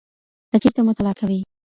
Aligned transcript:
ته 0.49 0.57
چېرته 0.63 0.81
مطالعه 0.87 1.15
کوې؟ 1.19 1.39